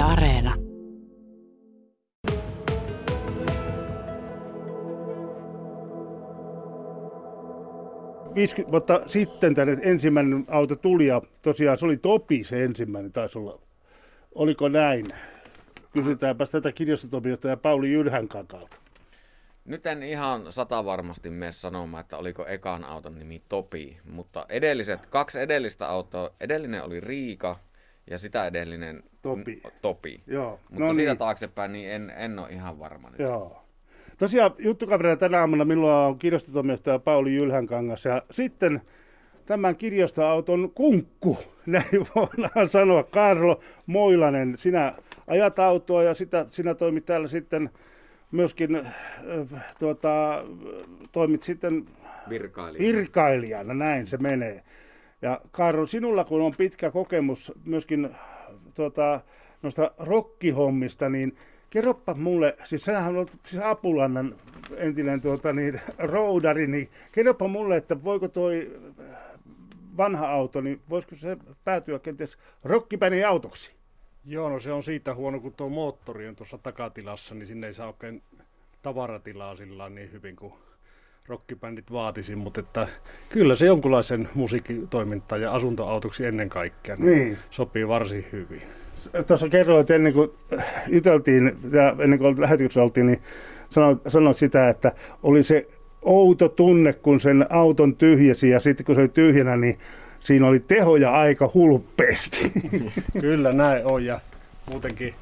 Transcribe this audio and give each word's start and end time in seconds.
Yle 0.00 0.08
Areena. 0.08 0.54
Vuotta 8.70 9.00
sitten 9.06 9.54
tänne 9.54 9.76
ensimmäinen 9.82 10.44
auto 10.48 10.76
tuli 10.76 11.06
ja 11.06 11.22
tosiaan 11.42 11.78
se 11.78 11.86
oli 11.86 11.96
Topi 11.96 12.44
se 12.44 12.64
ensimmäinen 12.64 13.12
taisi 13.12 13.38
olla. 13.38 13.60
Oliko 14.34 14.68
näin? 14.68 15.06
Kysytäänpä 15.92 16.46
tätä 16.46 16.72
kirjastotoimijohtaja 16.72 17.56
Pauli 17.56 17.92
Jylhän 17.92 18.28
kakalta. 18.28 18.76
Nyt 19.64 19.86
en 19.86 20.02
ihan 20.02 20.52
sata 20.52 20.84
varmasti 20.84 21.30
mene 21.30 21.52
sanomaan, 21.52 22.00
että 22.00 22.16
oliko 22.16 22.46
ekan 22.46 22.84
auton 22.84 23.18
nimi 23.18 23.42
Topi, 23.48 23.98
mutta 24.10 24.46
edelliset, 24.48 25.06
kaksi 25.06 25.40
edellistä 25.40 25.88
autoa, 25.88 26.30
edellinen 26.40 26.84
oli 26.84 27.00
Riika 27.00 27.56
ja 28.06 28.18
sitä 28.18 28.46
edellinen 28.46 29.02
Topi. 29.22 29.62
Topi. 29.82 30.20
Joo, 30.26 30.60
Mutta 30.70 30.84
no 30.84 30.94
siitä 30.94 31.10
niin. 31.10 31.18
taaksepäin 31.18 31.72
niin 31.72 31.90
en, 31.90 32.12
en 32.16 32.38
ole 32.38 32.48
ihan 32.48 32.78
varma 32.78 33.10
nyt. 33.10 33.18
Joo. 33.18 33.62
Tosiaan 34.18 34.54
juttukaverina 34.58 35.16
tänä 35.16 35.40
aamuna 35.40 35.64
minulla 35.64 36.06
on 36.06 36.18
kirjastotoimijohtaja 36.18 36.98
Pauli 36.98 37.34
Jylhänkangas 37.34 38.04
ja 38.04 38.22
sitten 38.30 38.80
tämän 39.46 39.76
kirjastoauton 39.76 40.72
kunkku, 40.74 41.38
näin 41.66 42.06
voidaan 42.14 42.68
sanoa, 42.68 43.02
Karlo 43.02 43.60
Moilanen. 43.86 44.58
Sinä 44.58 44.94
ajat 45.26 45.58
autoa 45.58 46.02
ja 46.02 46.14
sitä, 46.14 46.46
sinä 46.50 46.74
toimit 46.74 47.06
täällä 47.06 47.28
sitten 47.28 47.70
myöskin, 48.30 48.76
äh, 48.76 49.74
tuota, 49.78 50.44
toimit 51.12 51.42
sitten 51.42 51.86
Virkailija. 52.28 52.96
virkailijana, 52.96 53.74
näin 53.74 54.06
se 54.06 54.16
menee. 54.16 54.62
Ja 55.22 55.40
Karlo, 55.50 55.86
sinulla 55.86 56.24
kun 56.24 56.42
on 56.42 56.54
pitkä 56.56 56.90
kokemus 56.90 57.52
myöskin 57.64 58.10
tuota, 58.74 59.20
noista 59.62 59.90
rokkihommista, 59.98 61.08
niin 61.08 61.36
kerropa 61.70 62.14
mulle, 62.14 62.56
siis 62.64 62.84
sähän 62.84 63.16
olet 63.16 63.38
siis 63.46 63.62
Apulannan 63.62 64.36
entinen 64.76 65.20
tuota, 65.20 65.52
niin, 65.52 65.80
roudari, 65.98 66.66
niin 66.66 66.88
kerropa 67.12 67.48
mulle, 67.48 67.76
että 67.76 68.04
voiko 68.04 68.28
toi 68.28 68.80
vanha 69.96 70.28
auto, 70.28 70.60
niin 70.60 70.80
voisiko 70.90 71.16
se 71.16 71.36
päätyä 71.64 71.98
kenties 71.98 72.38
rockibänin 72.64 73.26
autoksi? 73.26 73.74
Joo, 74.26 74.48
no 74.50 74.60
se 74.60 74.72
on 74.72 74.82
siitä 74.82 75.14
huono, 75.14 75.40
kun 75.40 75.54
tuo 75.54 75.68
moottori 75.68 76.28
on 76.28 76.36
tuossa 76.36 76.58
takatilassa, 76.58 77.34
niin 77.34 77.46
sinne 77.46 77.66
ei 77.66 77.74
saa 77.74 77.86
oikein 77.86 78.22
tavaratilaa 78.82 79.56
sillä 79.56 79.88
niin 79.88 80.12
hyvin 80.12 80.36
kuin 80.36 80.52
rockibändit 81.30 81.92
vaatisi, 81.92 82.36
mutta 82.36 82.60
että 82.60 82.88
kyllä 83.28 83.54
se 83.54 83.66
jonkunlaisen 83.66 84.28
musiikkitoiminta 84.34 85.36
ja 85.36 85.52
asuntoautoksi 85.52 86.26
ennen 86.26 86.48
kaikkea 86.48 86.96
niin 86.96 87.18
Niin. 87.18 87.38
sopii 87.50 87.88
varsin 87.88 88.26
hyvin. 88.32 88.62
Tuossa 89.26 89.48
kerroit 89.48 89.90
ennen 89.90 90.12
kuin 90.12 90.30
juteltiin 90.88 91.56
ja 91.72 91.96
ennen 91.98 92.18
kuin 92.18 92.40
lähetyksessä 92.40 92.82
oltiin, 92.82 93.06
niin 93.06 93.22
sanoit, 93.70 93.98
sanoit 94.08 94.36
sitä, 94.36 94.68
että 94.68 94.92
oli 95.22 95.42
se 95.42 95.66
outo 96.02 96.48
tunne, 96.48 96.92
kun 96.92 97.20
sen 97.20 97.46
auton 97.50 97.96
tyhjäsi 97.96 98.50
ja 98.50 98.60
sitten 98.60 98.86
kun 98.86 98.94
se 98.94 99.00
oli 99.00 99.08
tyhjänä, 99.08 99.56
niin 99.56 99.78
siinä 100.20 100.46
oli 100.46 100.60
tehoja 100.60 101.12
aika 101.12 101.50
hulppeasti. 101.54 102.52
Kyllä 103.20 103.52
näin 103.52 103.86
on 103.86 104.04
ja 104.04 104.20
muutenkin 104.70 105.14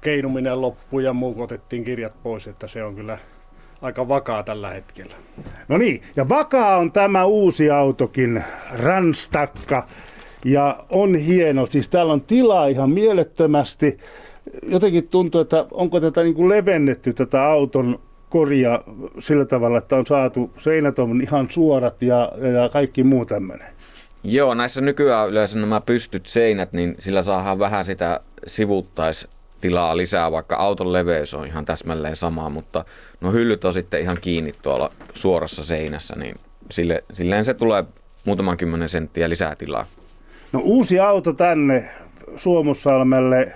keinuminen 0.00 0.60
loppui 0.60 1.04
ja 1.04 1.12
muu 1.12 1.42
otettiin 1.42 1.84
kirjat 1.84 2.14
pois, 2.22 2.46
että 2.48 2.68
se 2.68 2.84
on 2.84 2.94
kyllä 2.94 3.18
aika 3.82 4.08
vakaa 4.08 4.42
tällä 4.42 4.70
hetkellä. 4.70 5.14
No 5.68 5.78
niin, 5.78 6.02
ja 6.16 6.28
vakaa 6.28 6.76
on 6.76 6.92
tämä 6.92 7.24
uusi 7.24 7.70
autokin, 7.70 8.44
Ranstakka, 8.72 9.86
ja 10.44 10.84
on 10.90 11.14
hieno. 11.14 11.66
Siis 11.66 11.88
täällä 11.88 12.12
on 12.12 12.20
tilaa 12.20 12.66
ihan 12.66 12.90
mielettömästi. 12.90 13.98
Jotenkin 14.62 15.08
tuntuu, 15.08 15.40
että 15.40 15.66
onko 15.70 16.00
tätä 16.00 16.22
niin 16.22 16.34
kuin 16.34 16.48
levennetty 16.48 17.12
tätä 17.12 17.44
auton 17.44 17.98
koria 18.30 18.82
sillä 19.18 19.44
tavalla, 19.44 19.78
että 19.78 19.96
on 19.96 20.06
saatu 20.06 20.50
seinät 20.58 20.98
on 20.98 21.20
ihan 21.20 21.46
suorat 21.50 22.02
ja, 22.02 22.32
ja 22.62 22.68
kaikki 22.68 23.02
muu 23.02 23.24
tämmöinen. 23.24 23.66
Joo, 24.24 24.54
näissä 24.54 24.80
nykyään 24.80 25.28
yleensä 25.28 25.58
nämä 25.58 25.80
pystyt 25.80 26.26
seinät, 26.26 26.72
niin 26.72 26.94
sillä 26.98 27.22
saadaan 27.22 27.58
vähän 27.58 27.84
sitä 27.84 28.20
sivuttaistilaa 29.62 29.96
lisää, 29.96 30.32
vaikka 30.32 30.56
auton 30.56 30.92
leveys 30.92 31.34
on 31.34 31.46
ihan 31.46 31.64
täsmälleen 31.64 32.16
sama, 32.16 32.48
mutta 32.48 32.84
no 33.20 33.32
hyllyt 33.32 33.64
on 33.64 33.72
sitten 33.72 34.00
ihan 34.00 34.16
kiinni 34.20 34.52
tuolla 34.62 34.90
suorassa 35.14 35.64
seinässä, 35.64 36.14
niin 36.16 36.34
sille, 36.70 37.04
silleen 37.12 37.44
se 37.44 37.54
tulee 37.54 37.84
muutaman 38.24 38.56
kymmenen 38.56 38.88
senttiä 38.88 39.28
lisää 39.28 39.56
tilaa. 39.56 39.86
No 40.52 40.60
uusi 40.60 40.98
auto 40.98 41.32
tänne 41.32 41.90
Suomussalmelle, 42.36 43.52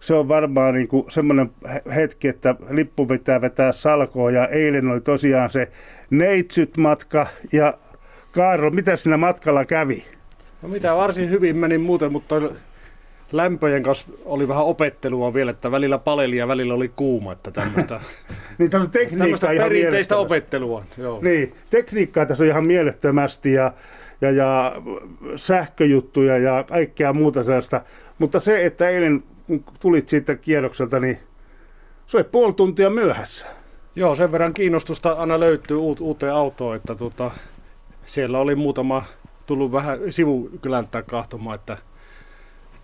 se 0.00 0.14
on 0.14 0.28
varmaan 0.28 0.74
niin 0.74 0.88
kuin 0.88 1.04
semmoinen 1.10 1.50
hetki, 1.94 2.28
että 2.28 2.54
lippu 2.70 3.06
pitää 3.06 3.40
vetää 3.40 3.72
salkoon 3.72 4.34
ja 4.34 4.48
eilen 4.48 4.88
oli 4.88 5.00
tosiaan 5.00 5.50
se 5.50 5.68
neitsyt-matka 6.10 7.26
ja 7.52 7.74
Kaarlo, 8.32 8.70
mitä 8.70 8.96
siinä 8.96 9.16
matkalla 9.16 9.64
kävi? 9.64 10.04
No 10.62 10.68
mitä 10.68 10.94
varsin 10.94 11.30
hyvin 11.30 11.56
meni 11.56 11.78
muuten, 11.78 12.12
mutta 12.12 12.34
lämpöjen 13.32 13.82
kanssa 13.82 14.06
oli 14.24 14.48
vähän 14.48 14.64
opettelua 14.64 15.34
vielä, 15.34 15.50
että 15.50 15.70
välillä 15.70 15.98
paleli 15.98 16.36
ja 16.36 16.48
välillä 16.48 16.74
oli 16.74 16.88
kuuma, 16.96 17.32
että 17.32 17.50
tämmöistä, 17.50 18.00
Niin 18.58 18.70
tässä 18.70 18.84
on 18.84 18.90
tekniikkaa 18.90 19.50
ihan 19.50 19.68
perinteistä 19.68 20.16
opettelua. 20.16 20.84
Joo. 20.98 21.18
Niin, 21.22 21.54
tekniikkaa 21.70 22.26
tässä 22.26 22.44
on 22.44 22.50
ihan 22.50 22.66
mielettömästi 22.66 23.52
ja, 23.52 23.72
ja, 24.20 24.30
ja 24.30 24.72
sähköjuttuja 25.36 26.38
ja 26.38 26.64
kaikkea 26.68 27.12
muuta 27.12 27.44
sellaista. 27.44 27.80
Mutta 28.18 28.40
se, 28.40 28.66
että 28.66 28.88
eilen 28.88 29.22
kun 29.46 29.64
tulit 29.80 30.08
siitä 30.08 30.34
kierrokselta, 30.34 31.00
niin 31.00 31.18
se 32.06 32.16
oli 32.16 32.24
puoli 32.24 32.52
tuntia 32.52 32.90
myöhässä. 32.90 33.46
Joo, 33.96 34.14
sen 34.14 34.32
verran 34.32 34.54
kiinnostusta 34.54 35.12
aina 35.12 35.40
löytyy 35.40 35.76
uut, 35.76 36.00
uuteen 36.00 36.34
autoon, 36.34 36.76
että 36.76 36.94
tota, 36.94 37.30
siellä 38.06 38.38
oli 38.38 38.54
muutama 38.54 39.04
tullut 39.46 39.72
vähän 39.72 39.98
sivukylältä 40.10 41.02
kahtomaan, 41.02 41.54
että 41.54 41.76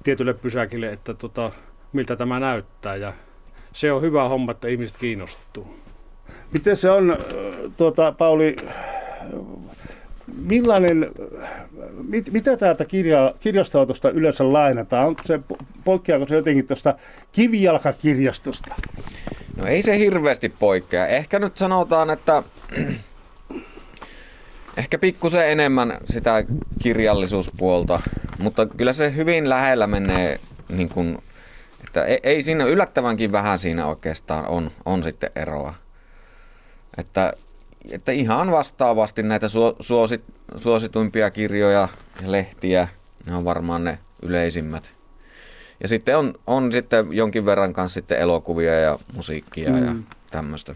tietylle 0.03 0.35
pysäkille, 0.35 0.93
että 0.93 1.15
tota, 1.15 1.51
miltä 1.93 2.17
tämä 2.17 2.41
näyttää. 2.41 2.97
Ja 2.97 3.13
se 3.73 3.93
on 3.93 4.03
hyvä 4.03 4.29
homma, 4.29 4.53
että 4.53 4.69
ihmiset 4.69 4.97
kiinnostuu. 4.97 5.83
Miten 6.53 6.77
se 6.77 6.91
on, 6.91 7.11
äh, 7.11 7.19
tuota, 7.77 8.13
Pauli, 8.13 8.57
äh, 8.69 8.75
millainen, 10.47 11.11
äh, 11.43 11.51
mit, 12.09 12.33
mitä 12.33 12.57
täältä 12.57 12.85
kirja, 12.85 13.35
kirjastoautosta 13.41 14.11
yleensä 14.11 14.53
lainataan? 14.53 15.07
Onko 15.07 15.23
se, 15.25 15.41
poikkeaako 15.85 16.27
se 16.29 16.35
jotenkin 16.35 16.67
tuosta 16.67 16.95
kivijalkakirjastosta? 17.33 18.75
No 19.57 19.67
ei 19.67 19.83
se 19.83 19.99
hirveästi 19.99 20.49
poikkea. 20.49 21.07
Ehkä 21.07 21.39
nyt 21.39 21.57
sanotaan, 21.57 22.11
että 22.11 22.43
ehkä 24.77 24.99
pikkusen 24.99 25.51
enemmän 25.51 25.99
sitä 26.07 26.45
kirjallisuuspuolta, 26.83 28.01
mutta 28.43 28.67
kyllä 28.67 28.93
se 28.93 29.15
hyvin 29.17 29.49
lähellä 29.49 29.87
menee, 29.87 30.41
niin 30.69 30.89
kuin, 30.89 31.19
että 31.85 32.05
ei, 32.05 32.19
ei 32.23 32.43
siinä 32.43 32.65
yllättävänkin 32.65 33.33
vähän 33.33 33.59
siinä 33.59 33.87
oikeastaan 33.87 34.49
on, 34.49 34.71
on 34.85 35.03
sitten 35.03 35.31
eroa. 35.37 35.75
Että, 36.99 37.33
että 37.91 38.13
ihan 38.13 38.51
vastaavasti 38.51 39.23
näitä 39.23 39.49
suo, 39.49 39.77
suosit, 39.81 40.25
suosituimpia 40.57 41.31
kirjoja 41.31 41.89
ja 42.23 42.33
lehtiä, 42.33 42.89
ne 43.27 43.35
on 43.35 43.45
varmaan 43.45 43.85
ne 43.85 43.99
yleisimmät. 44.23 44.95
Ja 45.81 45.89
sitten 45.89 46.19
on, 46.19 46.35
on 46.47 46.73
sitten 46.73 47.07
jonkin 47.11 47.47
verran 47.47 47.73
kanssa 47.73 47.95
sitten 47.95 48.19
elokuvia 48.19 48.81
ja 48.81 48.99
musiikkia 49.15 49.71
mm. 49.71 49.85
ja 49.87 49.93
Mm. 49.93 50.05
tämmöistä. 50.31 50.75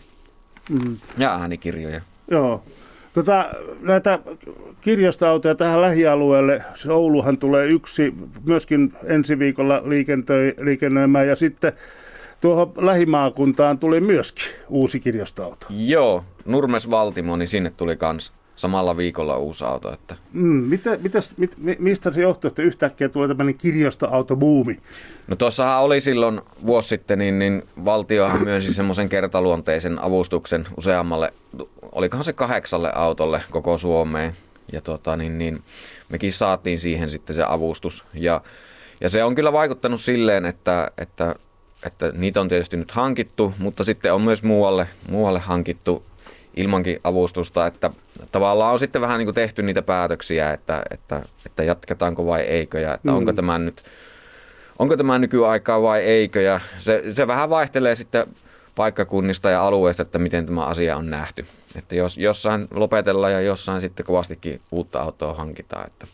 Mm. 0.70 0.96
Ja 1.18 1.34
äänikirjoja. 1.40 2.00
Joo. 2.30 2.62
Tota, 3.16 3.44
näitä 3.80 4.18
kirjastoautoja 4.80 5.54
tähän 5.54 5.82
lähialueelle, 5.82 6.62
Ouluhan 6.90 7.38
tulee 7.38 7.68
yksi 7.72 8.14
myöskin 8.44 8.92
ensi 9.04 9.38
viikolla 9.38 9.82
liikennöimään 10.64 11.28
ja 11.28 11.36
sitten 11.36 11.72
tuohon 12.40 12.72
lähimaakuntaan 12.76 13.78
tuli 13.78 14.00
myöskin 14.00 14.44
uusi 14.68 15.00
kirjastoauto. 15.00 15.66
Joo, 15.70 16.24
Nurmes 16.44 16.90
Valtimo, 16.90 17.36
niin 17.36 17.48
sinne 17.48 17.72
tuli 17.76 17.96
kans 17.96 18.32
samalla 18.56 18.96
viikolla 18.96 19.36
uusi 19.36 19.64
auto. 19.64 19.92
Että 19.92 20.16
Mm, 20.32 20.42
mitä, 20.62 20.98
mitäs, 21.02 21.34
mit, 21.36 21.54
mi- 21.56 21.76
mistä 21.78 22.10
se 22.12 22.20
johtuu, 22.20 22.48
että 22.48 22.62
yhtäkkiä 22.62 23.08
tulee 23.08 23.28
tämmöinen 23.28 23.54
kirjastoautobuumi? 23.54 24.78
No 25.28 25.36
tuossahan 25.36 25.82
oli 25.82 26.00
silloin 26.00 26.40
vuosi 26.66 26.88
sitten, 26.88 27.18
niin, 27.18 27.38
niin 27.38 27.62
valtiohan 27.84 28.44
myönsi 28.44 28.74
semmoisen 28.74 29.08
kertaluonteisen 29.08 29.98
avustuksen 29.98 30.66
useammalle, 30.76 31.32
olikohan 31.92 32.24
se 32.24 32.32
kahdeksalle 32.32 32.92
autolle 32.94 33.42
koko 33.50 33.78
Suomeen. 33.78 34.32
Ja 34.72 34.80
tota, 34.80 35.16
niin, 35.16 35.38
niin, 35.38 35.62
mekin 36.08 36.32
saatiin 36.32 36.78
siihen 36.78 37.10
sitten 37.10 37.36
se 37.36 37.42
avustus. 37.48 38.04
Ja, 38.14 38.40
ja 39.00 39.08
se 39.08 39.24
on 39.24 39.34
kyllä 39.34 39.52
vaikuttanut 39.52 40.00
silleen, 40.00 40.44
että, 40.46 40.90
että, 40.98 41.34
että 41.86 42.12
niitä 42.16 42.40
on 42.40 42.48
tietysti 42.48 42.76
nyt 42.76 42.90
hankittu, 42.90 43.54
mutta 43.58 43.84
sitten 43.84 44.14
on 44.14 44.22
myös 44.22 44.42
muualle, 44.42 44.88
muualle 45.10 45.40
hankittu 45.40 46.02
ilmankin 46.56 47.00
avustusta, 47.04 47.66
että 47.66 47.90
tavallaan 48.32 48.72
on 48.72 48.78
sitten 48.78 49.00
vähän 49.02 49.18
niin 49.18 49.26
kuin 49.26 49.34
tehty 49.34 49.62
niitä 49.62 49.82
päätöksiä, 49.82 50.52
että, 50.52 50.82
että, 50.90 51.22
että 51.46 51.62
jatketaanko 51.62 52.26
vai 52.26 52.40
eikö 52.40 52.80
ja 52.80 52.94
että 52.94 53.10
Mm. 53.10 53.16
onko 53.16 53.32
tämä 53.32 53.58
nyt 53.58 53.82
onko 54.78 54.96
tämä 54.96 55.18
nykyaikaa 55.18 55.82
vai 55.82 56.00
eikö. 56.02 56.40
Ja 56.40 56.60
se, 56.78 57.02
se 57.12 57.26
vähän 57.26 57.50
vaihtelee 57.50 57.94
sitten 57.94 58.26
paikkakunnista 58.74 59.50
ja 59.50 59.66
alueista, 59.66 60.02
että 60.02 60.18
miten 60.18 60.46
tämä 60.46 60.64
asia 60.64 60.96
on 60.96 61.10
nähty. 61.10 61.46
Että 61.76 61.94
jos 61.94 62.18
jossain 62.18 62.68
lopetellaan 62.70 63.32
ja 63.32 63.40
jossain 63.40 63.80
sitten 63.80 64.06
kovastikin 64.06 64.60
uutta 64.70 65.00
autoa 65.00 65.34
hankitaan. 65.34 65.86
Että. 65.86 66.06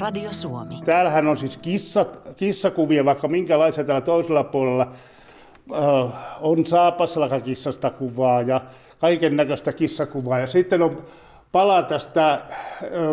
Radio 0.00 0.32
Suomi. 0.32 0.74
Täällähän 0.84 1.28
on 1.28 1.36
siis 1.36 1.56
kissat, 1.56 2.18
kissakuvia, 2.36 3.04
vaikka 3.04 3.28
minkälaisia 3.28 3.84
täällä 3.84 4.00
toisella 4.00 4.44
puolella 4.44 4.92
äh, 5.72 6.12
on 6.40 6.66
Saapaslakan 6.66 7.42
kissasta 7.42 7.90
kuvaa 7.90 8.42
ja 8.42 8.60
kaiken 8.98 9.36
näköistä 9.36 9.72
kissakuvaa. 9.72 10.38
Ja 10.38 10.46
sitten 10.46 10.82
on 10.82 11.02
pala 11.52 11.82
tästä 11.82 12.40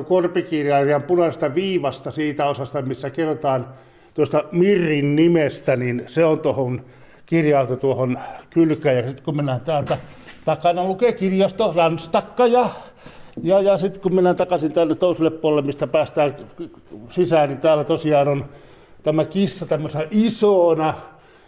korpikirjailijan 0.07 1.03
punaisesta 1.03 1.55
viivasta 1.55 2.11
siitä 2.11 2.45
osasta, 2.45 2.81
missä 2.81 3.09
kerrotaan 3.09 3.67
tuosta 4.13 4.43
Mirrin 4.51 5.15
nimestä, 5.15 5.75
niin 5.75 6.03
se 6.07 6.25
on 6.25 6.39
tuohon 6.39 6.81
kirjautu 7.25 7.77
tuohon 7.77 8.19
kylkään. 8.49 8.95
Ja 8.95 9.07
sitten 9.07 9.25
kun 9.25 9.35
mennään 9.35 9.61
täältä 9.61 9.97
takana 10.45 10.83
lukee 10.83 11.11
kirjasto 11.11 11.73
Ranstakka 11.75 12.47
ja, 12.47 12.69
ja, 13.41 13.61
ja 13.61 13.77
sitten 13.77 14.01
kun 14.01 14.15
mennään 14.15 14.35
takaisin 14.35 14.71
tänne 14.71 14.95
toiselle 14.95 15.31
puolelle, 15.31 15.61
mistä 15.61 15.87
päästään 15.87 16.35
sisään, 17.09 17.49
niin 17.49 17.59
täällä 17.59 17.83
tosiaan 17.83 18.27
on 18.27 18.45
tämä 19.03 19.25
kissa 19.25 19.65
tämmöisenä 19.65 20.05
isona, 20.11 20.93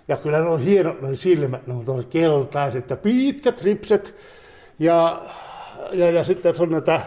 ja 0.08 0.18
kyllä 0.18 0.40
ne 0.40 0.50
on 0.50 0.60
hienot 0.60 1.02
ne 1.02 1.16
silmät, 1.16 1.68
ne 1.68 1.74
on 1.74 2.06
keltaiset 2.10 2.90
ja 2.90 2.98
pitkät 2.98 3.62
ripset, 3.62 4.16
ja 4.80 5.22
ja, 5.92 6.12
ja 6.12 6.24
sitten 6.24 6.54
on 6.60 6.70
näitä, 6.70 7.02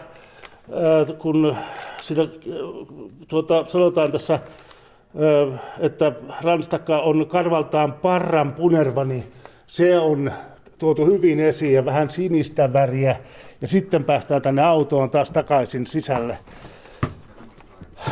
kun 1.17 1.55
siinä, 2.01 2.27
tuota, 3.27 3.65
sanotaan 3.67 4.11
tässä, 4.11 4.39
että 5.79 6.11
ranstakka 6.41 6.99
on 6.99 7.27
karvaltaan 7.27 7.93
parran 7.93 8.53
punerva, 8.53 9.03
niin 9.03 9.31
se 9.67 9.99
on 9.99 10.31
tuotu 10.79 11.05
hyvin 11.05 11.39
esiin 11.39 11.73
ja 11.73 11.85
vähän 11.85 12.09
sinistä 12.09 12.73
väriä. 12.73 13.15
Ja 13.61 13.67
sitten 13.67 14.03
päästään 14.03 14.41
tänne 14.41 14.61
autoon 14.61 15.09
taas 15.09 15.31
takaisin 15.31 15.87
sisälle. 15.87 16.37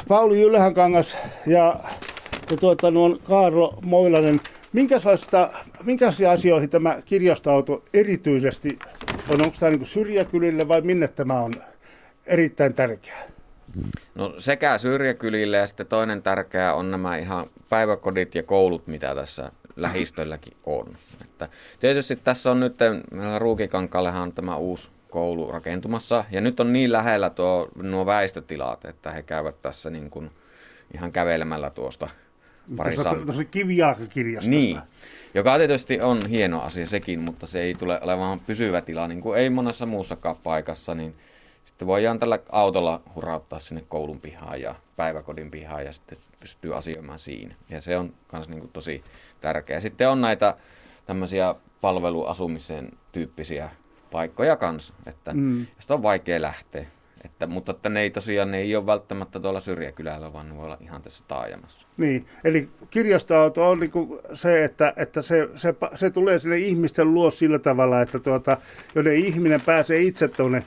Pauli 0.07 0.41
Ylhänkangas 0.41 1.17
ja, 1.45 1.79
ja 2.51 2.57
tuota, 2.57 2.91
nuon 2.91 3.19
Kaarlo 3.23 3.79
Moilanen, 3.81 4.35
minkälaista, 4.73 5.49
minkälaisia 5.83 6.31
asioihin 6.31 6.69
tämä 6.69 7.01
kirjastoauto 7.05 7.83
erityisesti 7.93 8.79
on? 9.29 9.41
Onko 9.41 9.55
tämä 9.59 9.69
niin 9.69 9.85
syrjäkylille 9.85 10.67
vai 10.67 10.81
minne 10.81 11.07
tämä 11.07 11.41
on 11.41 11.53
erittäin 12.25 12.73
tärkeää? 12.73 13.36
No 14.15 14.33
sekä 14.37 14.77
syrjäkylille 14.77 15.57
ja 15.57 15.67
sitten 15.67 15.87
toinen 15.87 16.21
tärkeä 16.21 16.73
on 16.73 16.91
nämä 16.91 17.17
ihan 17.17 17.47
päiväkodit 17.69 18.35
ja 18.35 18.43
koulut, 18.43 18.87
mitä 18.87 19.15
tässä 19.15 19.51
lähistölläkin 19.75 20.53
on. 20.65 20.97
Että 21.21 21.49
tietysti 21.79 22.15
tässä 22.15 22.51
on 22.51 22.59
nyt, 22.59 22.75
meillä 23.11 23.39
Ruukikankaallehan 23.39 24.21
on 24.21 24.33
tämä 24.33 24.57
uusi 24.57 24.89
koulu 25.09 25.51
rakentumassa 25.51 26.25
ja 26.31 26.41
nyt 26.41 26.59
on 26.59 26.73
niin 26.73 26.91
lähellä 26.91 27.29
tuo, 27.29 27.69
nuo 27.75 28.05
väistötilat, 28.05 28.85
että 28.85 29.11
he 29.11 29.23
käyvät 29.23 29.61
tässä 29.61 29.89
niin 29.89 30.09
kuin 30.09 30.31
ihan 30.93 31.11
kävelemällä 31.11 31.69
tuosta 31.69 32.09
pari 32.77 32.95
tuossa, 32.95 33.15
tuossa 33.25 33.45
kivijalkakirjastossa. 33.45 34.49
Niin, 34.49 34.79
joka 35.33 35.57
tietysti 35.57 36.01
on 36.01 36.19
hieno 36.29 36.61
asia 36.61 36.85
sekin, 36.85 37.19
mutta 37.19 37.47
se 37.47 37.61
ei 37.61 37.75
tule 37.75 37.99
olemaan 38.01 38.39
pysyvä 38.39 38.81
tila, 38.81 39.07
niin 39.07 39.21
kuin 39.21 39.39
ei 39.39 39.49
monessa 39.49 39.85
muussakaan 39.85 40.35
paikassa, 40.43 40.95
niin 40.95 41.15
sitten 41.67 41.87
voidaan 41.87 42.19
tällä 42.19 42.39
autolla 42.49 43.01
hurauttaa 43.15 43.59
sinne 43.59 43.83
koulun 43.89 44.21
pihaan 44.21 44.61
ja 44.61 44.75
päiväkodin 44.95 45.51
pihaan 45.51 45.85
ja 45.85 45.93
sitten 45.93 46.17
pystyy 46.39 46.75
asioimaan 46.75 47.19
siinä. 47.19 47.55
Ja 47.69 47.81
se 47.81 47.97
on 47.97 48.13
myös 48.31 48.49
niin 48.49 48.69
tosi 48.73 49.03
tärkeää. 49.41 49.79
Sitten 49.79 50.09
on 50.09 50.21
näitä 50.21 50.57
tämmöisiä 51.05 51.55
palveluasumisen 51.81 52.91
tyyppisiä 53.11 53.69
paikkoja 54.11 54.55
kanssa, 54.55 54.93
että 55.05 55.33
mm. 55.33 55.65
josta 55.75 55.93
on 55.93 56.03
vaikea 56.03 56.41
lähteä. 56.41 56.85
Että, 57.25 57.47
mutta 57.47 57.71
että 57.71 57.89
ne 57.89 58.01
ei 58.01 58.09
tosiaan 58.09 58.51
ne 58.51 58.57
ei 58.57 58.75
ole 58.75 58.85
välttämättä 58.85 59.39
tuolla 59.39 59.59
syrjäkylällä, 59.59 60.33
vaan 60.33 60.49
ne 60.49 60.57
voi 60.57 60.65
olla 60.65 60.77
ihan 60.81 61.01
tässä 61.01 61.23
taajamassa. 61.27 61.87
Niin, 61.97 62.27
eli 62.43 62.69
kirjastoauto 62.89 63.69
on 63.69 63.79
niin 63.79 63.91
se, 64.33 64.63
että, 64.63 64.93
että 64.95 65.21
se, 65.21 65.49
se, 65.55 65.75
se, 65.95 66.09
tulee 66.09 66.39
sinne 66.39 66.57
ihmisten 66.57 67.13
luo 67.13 67.31
sillä 67.31 67.59
tavalla, 67.59 68.01
että 68.01 68.19
tuota, 68.19 68.57
jos 68.95 69.05
ihminen 69.05 69.61
pääsee 69.61 70.01
itse 70.01 70.27
tuonne 70.27 70.63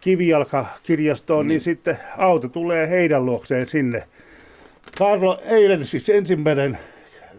kivijalkakirjastoon, 0.00 1.46
niin. 1.46 1.48
niin 1.48 1.60
sitten 1.60 1.98
auto 2.18 2.48
tulee 2.48 2.90
heidän 2.90 3.26
luokseen 3.26 3.66
sinne. 3.66 4.08
Karlo, 4.98 5.40
eilen 5.44 5.86
siis 5.86 6.08
ensimmäinen 6.08 6.78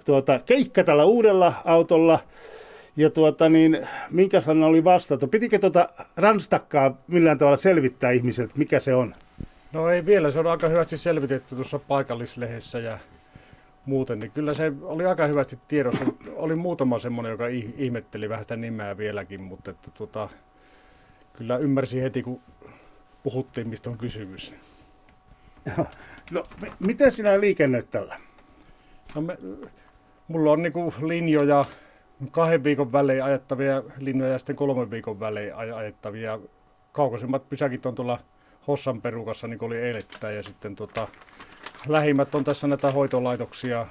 tuota, 0.06 0.39
keikka 0.45 0.83
tällä 0.83 1.06
uudella 1.06 1.53
autolla– 1.65 2.19
ja 3.00 3.09
tuota, 3.09 3.50
niin, 3.50 3.88
minkä 4.11 4.41
sana 4.41 4.65
oli 4.65 4.83
vastattu? 4.83 5.27
Pitikö 5.27 5.59
tuota 5.59 5.89
ranstakkaa 6.17 6.97
millään 7.07 7.38
tavalla 7.38 7.57
selvittää 7.57 8.11
ihmiset, 8.11 8.57
mikä 8.57 8.79
se 8.79 8.95
on? 8.95 9.15
No 9.73 9.89
ei 9.89 10.06
vielä, 10.06 10.31
se 10.31 10.39
on 10.39 10.47
aika 10.47 10.67
hyvästi 10.67 10.97
selvitetty 10.97 11.56
tuossa 11.56 11.79
paikallislehdessä 11.79 12.79
ja 12.79 12.97
muuten, 13.85 14.19
niin 14.19 14.31
kyllä 14.31 14.53
se 14.53 14.71
oli 14.81 15.06
aika 15.06 15.27
hyvästi 15.27 15.59
tiedossa. 15.67 16.06
Oli 16.35 16.56
muutama 16.56 17.00
semmoinen, 17.00 17.31
joka 17.31 17.47
ihmetteli 17.77 18.29
vähän 18.29 18.44
sitä 18.44 18.56
nimeä 18.56 18.97
vieläkin, 18.97 19.41
mutta 19.41 19.71
että 19.71 19.91
tuota, 19.91 20.29
kyllä 21.39 21.57
ymmärsi 21.57 22.01
heti, 22.01 22.24
kun 22.24 22.41
puhuttiin, 23.24 23.68
mistä 23.68 23.89
on 23.89 23.97
kysymys. 23.97 24.53
No, 26.31 26.44
miten 26.80 27.12
sinä 27.12 27.39
liikennet 27.39 27.89
tällä? 27.91 28.19
No 29.15 29.21
me, 29.21 29.38
mulla 30.27 30.51
on 30.51 30.62
niinku 30.62 30.94
linjoja 31.01 31.65
kahden 32.31 32.63
viikon 32.63 32.91
välein 32.91 33.24
ajettavia 33.24 33.83
linjoja 33.97 34.31
ja 34.31 34.39
sitten 34.39 34.56
kolmen 34.56 34.91
viikon 34.91 35.19
välein 35.19 35.56
ajettavia. 35.56 36.39
Kaukaisimmat 36.91 37.50
pysäkit 37.50 37.85
on 37.85 37.95
tuolla 37.95 38.19
Hossan 38.68 39.01
perukassa, 39.01 39.47
niin 39.47 39.59
kuin 39.59 39.68
oli 39.68 39.77
eilettäin, 39.77 40.35
ja 40.35 40.44
sitten 40.44 40.75
tota, 40.75 41.07
lähimmät 41.88 42.35
on 42.35 42.44
tässä 42.44 42.68
näitä 42.68 42.92
hoitolaitoksia 42.92 43.88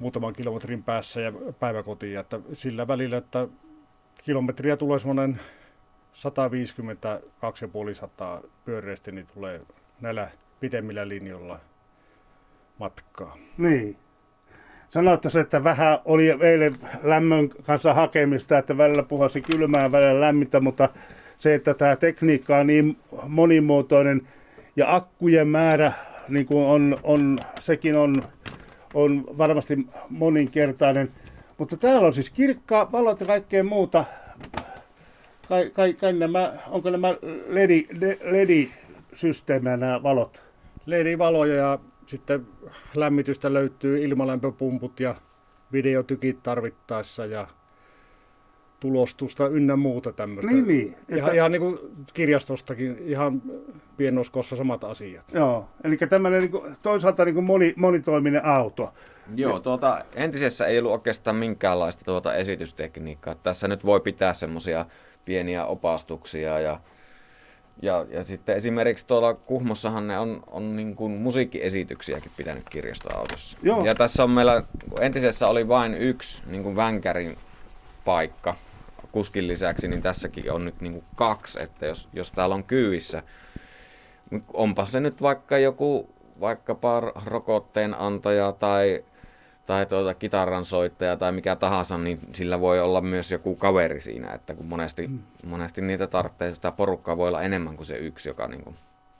muutaman 0.00 0.32
kilometrin 0.32 0.82
päässä 0.82 1.20
ja 1.20 1.32
päiväkotiin, 1.60 2.18
että 2.18 2.40
sillä 2.52 2.88
välillä, 2.88 3.16
että 3.16 3.48
kilometriä 4.24 4.76
tulee 4.76 4.98
semmoinen 4.98 5.40
150-250 8.42 8.48
pyöreästi, 8.64 9.12
niin 9.12 9.26
tulee 9.34 9.60
näillä 10.00 10.28
pitemmillä 10.60 11.08
linjoilla 11.08 11.58
matkaa. 12.78 13.36
Niin 13.58 13.96
sanottaisiin, 14.90 15.42
että 15.42 15.64
vähän 15.64 15.98
oli 16.04 16.30
eilen 16.30 16.76
lämmön 17.02 17.48
kanssa 17.48 17.94
hakemista, 17.94 18.58
että 18.58 18.76
välillä 18.76 19.02
puhasi 19.02 19.40
kylmää, 19.40 19.92
välillä 19.92 20.20
lämmintä, 20.20 20.60
mutta 20.60 20.88
se, 21.38 21.54
että 21.54 21.74
tämä 21.74 21.96
tekniikka 21.96 22.56
on 22.56 22.66
niin 22.66 22.98
monimuotoinen 23.28 24.28
ja 24.76 24.94
akkujen 24.94 25.48
määrä 25.48 25.92
niin 26.28 26.46
kuin 26.46 26.66
on, 26.66 26.96
on, 27.02 27.38
sekin 27.60 27.96
on, 27.96 28.22
on 28.94 29.24
varmasti 29.38 29.86
moninkertainen. 30.10 31.12
Mutta 31.58 31.76
täällä 31.76 32.06
on 32.06 32.14
siis 32.14 32.30
kirkkaa 32.30 32.92
valot 32.92 33.20
ja 33.20 33.26
kaikkea 33.26 33.64
muuta. 33.64 34.04
Kai, 35.48 35.70
kai, 35.70 35.94
kai 35.94 36.12
nämä, 36.12 36.52
onko 36.68 36.90
nämä 36.90 37.08
LED, 37.48 37.86
LED-systeemejä 38.20 39.76
nämä 39.76 40.02
valot? 40.02 40.42
LED-valoja 40.86 41.54
ja 41.54 41.78
sitten 42.06 42.46
lämmitystä 42.94 43.52
löytyy 43.52 44.04
ilmalämpöpumput 44.04 45.00
ja 45.00 45.14
videotykit 45.72 46.42
tarvittaessa 46.42 47.26
ja 47.26 47.46
tulostusta 48.80 49.48
ynnä 49.48 49.76
muuta 49.76 50.12
tämmöistä. 50.12 50.52
Niin, 50.52 50.66
niin. 50.66 50.96
Ihan, 51.08 51.18
että... 51.18 51.32
ihan 51.32 51.52
niin 51.52 51.62
kuin 51.62 51.78
kirjastostakin, 52.14 52.98
ihan 52.98 53.42
pienoskossa 53.96 54.56
samat 54.56 54.84
asiat. 54.84 55.24
Joo, 55.32 55.68
eli 55.84 55.96
tämmöinen 55.96 56.40
niin 56.40 56.50
kuin, 56.50 56.76
toisaalta 56.82 57.24
niin 57.24 57.34
kuin 57.34 57.44
moni, 57.44 57.74
monitoiminen 57.76 58.44
auto. 58.44 58.94
Joo, 59.34 59.60
tuota, 59.60 60.04
entisessä 60.14 60.66
ei 60.66 60.78
ollut 60.78 60.92
oikeastaan 60.92 61.36
minkäänlaista 61.36 62.04
tuota 62.04 62.34
esitystekniikkaa. 62.34 63.34
Tässä 63.34 63.68
nyt 63.68 63.84
voi 63.84 64.00
pitää 64.00 64.34
semmoisia 64.34 64.86
pieniä 65.26 65.66
opastuksia 65.66 66.60
ja 66.60 66.80
ja, 67.82 68.06
ja 68.10 68.24
sitten 68.24 68.56
esimerkiksi 68.56 69.06
tuolla 69.06 69.34
Kuhmossahan 69.34 70.08
ne 70.08 70.18
on, 70.18 70.42
on 70.46 70.76
niin 70.76 70.96
kuin 70.96 71.12
musiikkiesityksiäkin 71.12 72.32
pitänyt 72.36 72.68
kirjastoautossa. 72.68 73.58
Joo. 73.62 73.84
Ja 73.84 73.94
tässä 73.94 74.24
on 74.24 74.30
meillä, 74.30 74.62
entisessä 75.00 75.48
oli 75.48 75.68
vain 75.68 75.94
yksi 75.94 76.42
niin 76.46 76.62
kuin 76.62 76.76
vänkärin 76.76 77.38
paikka 78.04 78.54
kuskin 79.12 79.48
lisäksi, 79.48 79.88
niin 79.88 80.02
tässäkin 80.02 80.52
on 80.52 80.64
nyt 80.64 80.80
niin 80.80 80.92
kuin 80.92 81.04
kaksi, 81.16 81.62
että 81.62 81.86
jos, 81.86 82.08
jos 82.12 82.32
täällä 82.32 82.54
on 82.54 82.64
kyyvissä, 82.64 83.22
onpa 84.54 84.86
se 84.86 85.00
nyt 85.00 85.22
vaikka 85.22 85.58
joku 85.58 86.14
vaikkapa 86.40 87.00
rokotteen 87.26 88.00
antaja 88.00 88.52
tai, 88.52 89.04
tai 89.66 89.86
tuota 89.86 90.14
kitaransoittaja 90.14 91.16
tai 91.16 91.32
mikä 91.32 91.56
tahansa, 91.56 91.98
niin 91.98 92.18
sillä 92.32 92.60
voi 92.60 92.80
olla 92.80 93.00
myös 93.00 93.32
joku 93.32 93.54
kaveri 93.54 94.00
siinä, 94.00 94.32
että 94.32 94.54
kun 94.54 94.66
monesti, 94.66 95.06
mm. 95.06 95.18
monesti 95.46 95.80
niitä 95.80 96.06
tarvitsee, 96.06 96.54
sitä 96.54 96.72
porukkaa 96.72 97.16
voi 97.16 97.28
olla 97.28 97.42
enemmän 97.42 97.76
kuin 97.76 97.86
se 97.86 97.96
yksi, 97.96 98.28
joka 98.28 98.48
niin 98.48 98.62
kuin 98.62 98.76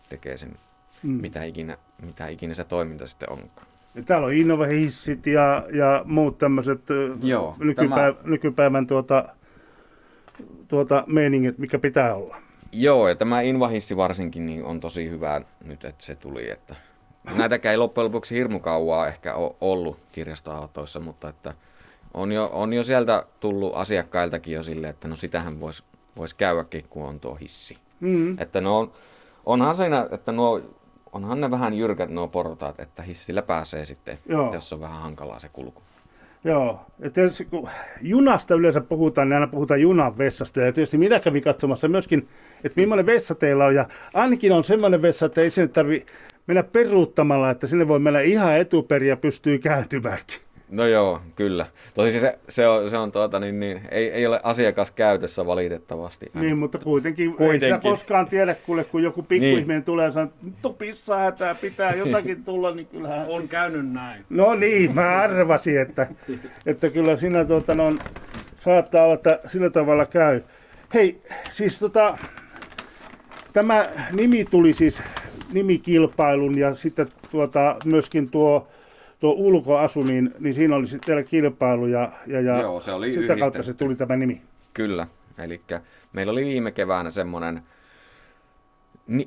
tekee 0.09 0.37
sen, 0.37 0.57
mm. 1.03 1.11
mitä, 1.11 1.45
ikinä, 1.45 1.77
mitä 2.03 2.29
ikinä 2.29 2.55
se 2.55 2.65
toiminta 2.65 3.07
sitten 3.07 3.31
onkaan. 3.33 3.67
Ja 3.95 4.03
täällä 4.03 4.27
on 4.27 4.35
Innova-hissit 4.35 5.27
ja, 5.27 5.67
ja 5.73 6.03
muut 6.05 6.39
tämmöiset 6.39 6.81
nykypäivän, 7.59 8.15
tämä... 8.15 8.31
nykypäivän 8.31 8.87
tuota, 8.87 9.29
tuota 10.69 11.05
meiningit, 11.07 11.59
mikä 11.59 11.79
pitää 11.79 12.15
olla. 12.15 12.37
Joo, 12.73 13.09
ja 13.09 13.15
tämä 13.15 13.41
Invahissi 13.41 13.97
varsinkin 13.97 14.47
niin 14.47 14.65
on 14.65 14.81
tosi 14.81 15.11
hyvä 15.11 15.41
nyt, 15.65 15.85
että 15.85 16.05
se 16.05 16.15
tuli. 16.15 16.51
Että 16.51 16.77
näitäkään 17.35 17.71
ei 17.71 17.79
loppujen 17.79 18.05
lopuksi 18.05 18.35
hirmu 18.35 18.61
kauaa 18.61 19.09
ehkä 19.09 19.35
ole 19.35 19.55
ollut 19.61 19.99
kirjastoautoissa, 20.13 21.01
mutta 21.01 21.29
että 21.29 21.55
on 22.15 22.33
jo, 22.33 22.51
on 22.53 22.73
jo 22.73 22.83
sieltä 22.83 23.25
tullut 23.41 23.73
asiakkailtakin 23.77 24.55
jo 24.55 24.63
silleen, 24.63 24.91
että 24.91 25.09
no 25.09 25.17
sitähän 25.17 25.61
voisi 25.61 25.83
vois 26.17 26.35
käydäkin, 26.35 26.85
kun 26.91 27.05
on 27.05 27.21
tuo 27.21 27.35
hissi. 27.35 27.79
Mm. 28.01 28.39
Että 28.39 28.61
no, 28.61 28.93
onhan 29.47 29.75
siinä, 29.75 30.07
että 30.11 30.33
nuo, 30.33 30.61
onhan 31.13 31.41
ne 31.41 31.51
vähän 31.51 31.75
jyrkät 31.75 32.11
nuo 32.11 32.29
portaat, 32.29 32.81
että 32.81 33.03
hissillä 33.03 33.43
pääsee 33.43 33.85
sitten, 33.85 34.19
Joo. 34.29 34.55
jos 34.55 34.73
on 34.73 34.81
vähän 34.81 35.03
hankalaa 35.03 35.39
se 35.39 35.49
kulku. 35.49 35.83
Joo, 36.45 36.81
ja 36.99 37.11
tietysti 37.11 37.45
kun 37.45 37.69
junasta 38.01 38.55
yleensä 38.55 38.81
puhutaan, 38.81 39.29
niin 39.29 39.35
aina 39.35 39.47
puhutaan 39.47 39.81
junan 39.81 40.19
vessasta. 40.19 40.61
Ja 40.61 40.73
tietysti 40.73 40.99
minä 40.99 41.21
kävin 41.21 41.43
katsomassa 41.43 41.89
myöskin, 41.89 42.29
että 42.65 42.81
millainen 42.81 43.07
vessa 43.07 43.35
teillä 43.35 43.65
on. 43.65 43.75
Ja 43.75 43.89
ainakin 44.15 44.53
on 44.53 44.65
semmoinen 44.65 45.03
vessa, 45.03 45.27
että 45.27 45.41
ei 45.41 45.51
sinne 45.51 45.69
tarvitse 45.69 46.15
mennä 46.47 46.63
peruuttamalla, 46.63 47.51
että 47.51 47.67
sinne 47.67 47.89
voi 47.89 47.99
mennä 47.99 48.21
ihan 48.21 48.57
etuperi 48.57 49.09
ja 49.09 49.17
pystyy 49.17 49.59
kääntymäänkin. 49.59 50.39
No 50.71 50.87
joo, 50.87 51.21
kyllä. 51.37 51.67
Tosi 51.95 52.21
se, 52.21 52.39
se 52.49 52.69
on, 52.69 52.91
se 52.91 52.97
on 52.97 53.13
tuota, 53.13 53.41
niin, 53.41 53.61
niin, 53.61 53.81
ei, 53.91 54.11
ei 54.11 54.27
ole 54.27 54.41
asiakas 54.43 54.91
käytössä 54.91 55.47
valitettavasti. 55.47 56.27
Niin, 56.35 56.59
mutta 56.59 56.79
kuitenkin, 56.79 57.35
kuitenkin. 57.35 57.69
ei 57.69 57.75
sitä 57.75 57.91
koskaan 57.91 58.27
tiedä, 58.27 58.55
kuule, 58.55 58.85
kun 58.85 59.03
joku 59.03 59.23
pikkuihminen 59.23 59.69
niin. 59.69 59.85
tulee 59.85 60.05
ja 60.07 60.13
sanoo, 60.13 60.33
että 60.47 60.69
pissa 60.79 61.19
hätää, 61.19 61.55
pitää 61.55 61.95
jotakin 62.05 62.45
tulla, 62.45 62.75
niin 62.75 62.87
kyllähän... 62.87 63.27
On 63.29 63.49
käynyt 63.49 63.93
näin. 63.93 64.25
No 64.31 64.55
niin, 64.55 64.95
mä 64.95 65.19
arvasin, 65.19 65.81
että, 65.81 66.07
että 66.67 66.91
kyllä 66.91 67.17
siinä 67.17 67.45
tuota, 67.45 67.75
no, 67.75 67.93
saattaa 68.59 69.05
olla, 69.05 69.15
että 69.15 69.41
sillä 69.53 69.71
tavalla 69.71 70.07
käy. 70.07 70.41
Hei, 70.95 71.21
siis 71.53 71.79
tota, 71.79 72.19
tämä 73.53 73.87
nimi 74.13 74.45
tuli 74.45 74.73
siis 74.73 75.03
nimikilpailun 75.53 76.59
ja 76.59 76.75
sitten 76.75 77.09
tuota, 77.31 77.77
myöskin 77.85 78.31
tuo 78.31 78.69
tuo 79.21 79.33
ulkoasu, 79.33 80.03
niin, 80.03 80.35
niin 80.39 80.55
siinä 80.55 80.77
oli 80.77 80.87
sitten 80.87 81.25
kilpailu 81.25 81.87
ja, 81.87 82.13
ja, 82.27 82.41
ja 82.41 82.61
Joo, 82.61 82.81
se 82.81 82.93
oli 82.93 83.13
sitä 83.13 83.37
kautta 83.37 83.63
se 83.63 83.75
tuli 83.75 83.97
tämä 83.97 84.17
nimi. 84.17 84.43
Kyllä, 84.75 85.07
eli 85.39 85.61
meillä 86.13 86.33
oli 86.33 86.45
viime 86.45 86.73
keväänä 86.73 87.11
semmoinen 87.11 87.63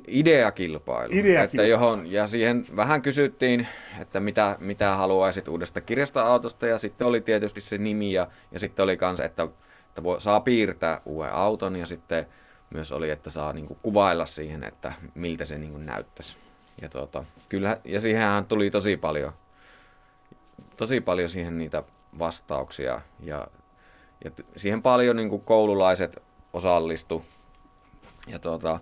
ideakilpailu, 0.06 1.12
ideakilpailu. 1.12 1.44
Että 1.44 1.62
johon, 1.62 2.12
ja 2.12 2.26
siihen 2.26 2.66
vähän 2.76 3.02
kysyttiin, 3.02 3.66
että 4.00 4.20
mitä, 4.20 4.56
mitä 4.60 4.96
haluaisit 4.96 5.48
uudesta 5.48 5.80
kirjastoautosta, 5.80 6.66
ja 6.66 6.78
sitten 6.78 7.06
oli 7.06 7.20
tietysti 7.20 7.60
se 7.60 7.78
nimi, 7.78 8.12
ja, 8.12 8.26
ja 8.52 8.60
sitten 8.60 8.82
oli 8.82 8.98
myös, 9.00 9.20
että, 9.20 9.48
että 9.88 10.02
voi, 10.02 10.20
saa 10.20 10.40
piirtää 10.40 11.00
uuden 11.04 11.32
auton, 11.32 11.76
ja 11.76 11.86
sitten 11.86 12.26
myös 12.74 12.92
oli, 12.92 13.10
että 13.10 13.30
saa 13.30 13.52
niin 13.52 13.66
kuin, 13.66 13.78
kuvailla 13.82 14.26
siihen, 14.26 14.64
että 14.64 14.92
miltä 15.14 15.44
se 15.44 15.58
niin 15.58 15.72
kuin, 15.72 15.86
näyttäisi. 15.86 16.36
Ja, 16.82 16.88
tuota, 16.88 17.24
kyllä, 17.48 17.76
ja 17.84 18.00
siihenhän 18.00 18.44
tuli 18.44 18.70
tosi 18.70 18.96
paljon 18.96 19.32
tosi 20.80 21.00
paljon 21.00 21.28
siihen 21.28 21.58
niitä 21.58 21.82
vastauksia 22.18 23.00
ja, 23.22 23.46
ja 24.24 24.30
siihen 24.56 24.82
paljon 24.82 25.16
niin 25.16 25.28
kuin 25.28 25.42
koululaiset 25.42 26.22
osallistu. 26.52 27.24
Ja 28.26 28.38
tuota, 28.38 28.80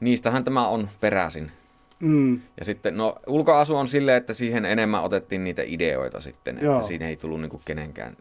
niistähän 0.00 0.44
tämä 0.44 0.68
on 0.68 0.88
peräisin. 1.00 1.52
Mm. 2.00 2.40
Ja 2.58 2.64
sitten, 2.64 2.96
no 2.96 3.16
ulkoasu 3.26 3.76
on 3.76 3.88
silleen, 3.88 4.16
että 4.16 4.34
siihen 4.34 4.64
enemmän 4.64 5.02
otettiin 5.02 5.44
niitä 5.44 5.62
ideoita 5.66 6.20
sitten, 6.20 6.58
Joo. 6.62 6.76
että 6.76 6.86
siinä 6.86 7.08
ei 7.08 7.16
tullut 7.16 7.40
niin 7.40 7.50
kuin 7.50 7.62
kenenkään 7.64 8.16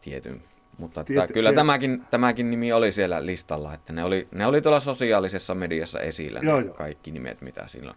tietyn. 0.00 0.42
Mutta 0.78 1.00
että 1.00 1.12
Tiet, 1.12 1.32
kyllä 1.32 1.50
tiet. 1.50 1.56
Tämäkin, 1.56 2.02
tämäkin 2.10 2.50
nimi 2.50 2.72
oli 2.72 2.92
siellä 2.92 3.26
listalla, 3.26 3.74
että 3.74 3.92
ne 3.92 4.04
oli, 4.04 4.28
ne 4.32 4.46
oli 4.46 4.62
tuolla 4.62 4.80
sosiaalisessa 4.80 5.54
mediassa 5.54 6.00
esillä, 6.00 6.40
Joo, 6.42 6.60
ne 6.60 6.68
kaikki 6.68 7.10
nimet, 7.10 7.40
mitä 7.40 7.64
silloin 7.66 7.96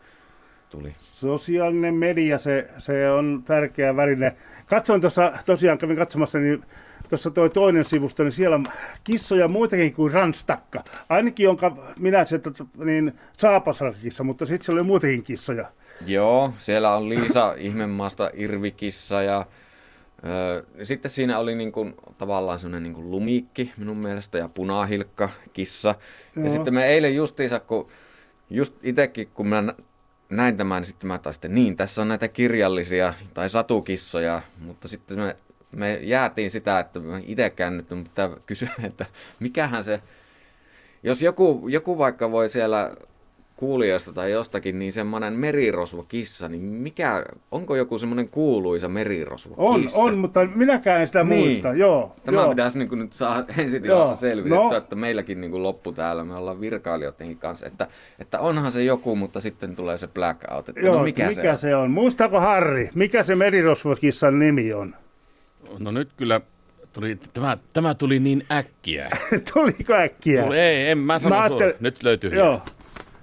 tuli. 0.70 0.96
Sosiaalinen 1.12 1.94
media, 1.94 2.38
se, 2.38 2.68
se 2.78 3.10
on 3.12 3.44
tärkeä 3.46 3.96
väline. 3.96 4.36
Katsoin 4.66 5.02
tuossa, 5.02 5.34
tosiaan 5.46 5.78
kävin 5.78 5.98
katsomassa, 5.98 6.40
niin 6.40 6.64
tuossa 7.10 7.32
toi 7.32 7.50
toinen 7.50 7.86
sivusto, 7.86 8.24
niin 8.24 8.32
siellä 8.32 8.56
on 8.56 8.66
kissoja 9.04 9.48
muitakin 9.48 9.94
kuin 9.94 10.14
ranstakka. 10.14 10.84
Ainakin 11.10 11.44
jonka 11.44 11.78
minä 12.00 12.26
se, 12.26 12.42
niin 12.78 13.14
saapasrakissa, 13.38 14.24
mutta 14.24 14.46
sitten 14.46 14.66
siellä 14.66 14.80
oli 14.80 14.88
muitakin 14.88 15.24
kissoja. 15.24 15.66
Joo, 16.06 16.54
siellä 16.58 16.96
on 16.96 17.10
Liisa 17.10 17.56
Ihmemaasta 17.58 18.32
Irvikissa 18.34 19.24
ja 19.24 19.46
Öö, 20.26 20.64
sitten 20.84 21.12
siinä 21.12 21.40
oli 21.40 21.56
niin 21.56 21.72
kuin, 21.72 21.96
tavallaan 22.18 22.60
semmoinen 22.60 22.84
niin 22.84 22.94
kuin 22.94 23.12
lumikki 23.12 23.72
minun 23.78 23.98
mielestä 23.98 24.38
ja 24.38 24.50
punahilkka 24.50 25.30
kissa. 25.54 25.96
Joo. 26.36 26.46
Ja 26.46 26.52
sitten 26.52 26.74
me 26.74 26.86
eilen 26.86 27.16
justiinsa, 27.16 27.60
kun 27.60 27.88
just 28.50 28.76
itsekin 28.84 29.28
kun 29.34 29.48
mä 29.48 29.64
näin 30.30 30.58
tämän, 30.58 30.82
niin 30.82 30.88
sitten 30.88 31.08
mä 31.08 31.18
taas, 31.18 31.36
että 31.36 31.48
niin, 31.48 31.78
tässä 31.78 32.02
on 32.02 32.08
näitä 32.08 32.28
kirjallisia 32.28 33.14
tai 33.34 33.50
satukissoja, 33.50 34.42
mutta 34.58 34.88
sitten 34.88 35.20
me, 35.20 35.36
me 35.72 36.00
jäätiin 36.02 36.52
sitä, 36.52 36.80
että 36.80 37.00
itsekään 37.26 37.78
nyt 37.78 37.88
pitää 37.90 38.30
kysyä, 38.46 38.72
että 38.84 39.06
mikähän 39.40 39.84
se, 39.84 40.02
jos 41.04 41.22
joku, 41.22 41.68
joku 41.68 41.98
vaikka 41.98 42.32
voi 42.32 42.50
siellä 42.50 42.92
kuulijasta 43.62 44.14
tai 44.14 44.32
jostakin, 44.32 44.80
niin 44.80 44.92
semmoinen 44.92 45.34
merirosvokissa, 45.34 46.48
niin 46.50 46.62
mikä, 46.62 47.26
onko 47.52 47.76
joku 47.76 47.98
semmoinen 47.98 48.30
kuuluisa 48.30 48.88
merirosvokissa? 48.88 49.98
On, 49.98 50.10
on, 50.10 50.18
mutta 50.18 50.46
minäkään 50.56 51.02
en 51.02 51.08
sitä 51.08 51.24
niin. 51.24 51.48
muista, 51.48 51.74
joo. 51.74 52.16
Tämä 52.26 52.38
joo. 52.38 52.50
pitäisi 52.50 52.80
niin 52.80 53.00
nyt 53.00 53.14
saada 53.14 53.46
ensitilassa 53.58 54.16
selvitettyä, 54.16 54.70
no. 54.70 54.78
että 54.78 54.96
meilläkin 54.96 55.42
niin 55.42 55.52
kuin 55.52 55.64
loppu 55.64 55.92
täällä, 55.92 56.24
me 56.24 56.36
ollaan 56.36 56.62
virkailijoiden 56.62 57.38
kanssa, 57.38 57.66
että, 57.68 57.88
että 58.20 58.40
onhan 58.40 58.72
se 58.72 58.84
joku, 58.84 59.16
mutta 59.16 59.42
sitten 59.42 59.76
tulee 59.76 59.98
se 59.98 60.08
blackout, 60.08 60.70
että 60.70 60.82
no 60.82 60.88
joo, 60.88 60.98
no 60.98 61.04
mikä, 61.04 61.28
mikä 61.28 61.42
se 61.42 61.52
on? 61.52 61.60
se 61.60 61.76
on? 61.76 61.92
Muistaako 61.92 62.40
Harri, 62.40 62.90
mikä 62.96 63.24
se 63.24 63.36
merirosvokissan 63.36 64.40
nimi 64.40 64.74
on? 64.74 64.96
No 65.80 65.92
nyt 65.92 66.10
kyllä 66.18 66.42
tuli, 66.94 67.18
tämä, 67.34 67.58
tämä 67.74 67.94
tuli 67.94 68.20
niin 68.20 68.44
äkkiä. 68.52 69.10
Tuliko 69.54 69.94
äkkiä? 69.94 70.44
Tuli, 70.44 70.60
ei, 70.60 70.90
en 70.90 70.98
mä 70.98 71.20
sano 71.20 71.36
mä 71.36 71.42
ajattel... 71.42 71.74
Nyt 71.80 72.04
löytyy 72.04 72.30
Joo. 72.30 72.62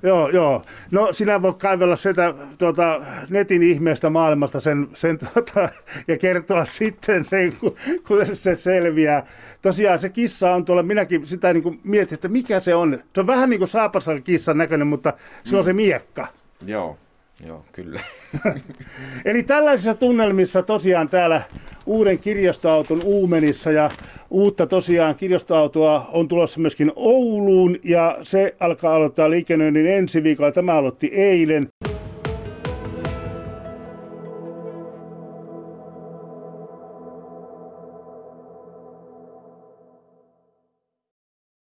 Joo, 0.02 0.28
joo. 0.28 0.62
No 0.90 1.12
sinä 1.12 1.42
voit 1.42 1.56
kaivella 1.56 1.96
sitä 1.96 2.34
tuota, 2.58 3.00
netin 3.28 3.62
ihmeestä 3.62 4.10
maailmasta 4.10 4.60
sen, 4.60 4.88
sen 4.94 5.18
tuota, 5.18 5.68
ja 6.08 6.18
kertoa 6.18 6.64
sitten 6.64 7.24
sen, 7.24 7.52
kun, 7.60 7.74
kun 8.06 8.36
se 8.36 8.56
selviää. 8.56 9.26
Tosiaan 9.62 10.00
se 10.00 10.08
kissa 10.08 10.54
on 10.54 10.64
tuolla, 10.64 10.82
minäkin 10.82 11.26
sitä 11.26 11.52
niin 11.52 11.62
kuin 11.62 11.80
mietin, 11.84 12.14
että 12.14 12.28
mikä 12.28 12.60
se 12.60 12.74
on. 12.74 12.98
Se 13.14 13.20
on 13.20 13.26
vähän 13.26 13.50
niin 13.50 13.60
kuin 13.60 13.68
saapasalla 13.68 14.20
kissan 14.20 14.58
näköinen, 14.58 14.86
mutta 14.86 15.12
se 15.44 15.52
mm. 15.52 15.58
on 15.58 15.64
se 15.64 15.72
miekka. 15.72 16.26
Joo. 16.66 16.98
Joo, 17.46 17.64
kyllä. 17.72 18.00
Eli 19.24 19.42
tällaisissa 19.42 19.94
tunnelmissa 19.94 20.62
tosiaan 20.62 21.08
täällä 21.08 21.42
uuden 21.86 22.18
kirjastoauton 22.18 23.02
Uumenissa 23.04 23.70
ja 23.70 23.90
uutta 24.30 24.66
tosiaan 24.66 25.14
kirjastoautoa 25.14 26.08
on 26.12 26.28
tulossa 26.28 26.60
myöskin 26.60 26.92
Ouluun 26.96 27.76
ja 27.84 28.16
se 28.22 28.54
alkaa 28.60 28.94
aloittaa 28.94 29.30
liikennöinnin 29.30 29.86
ensi 29.86 30.22
viikolla. 30.22 30.52
Tämä 30.52 30.74
aloitti 30.74 31.06
eilen. 31.06 31.68